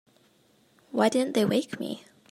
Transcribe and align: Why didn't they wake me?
Why 0.89 1.09
didn't 1.09 1.35
they 1.35 1.45
wake 1.45 1.79
me? 1.79 2.03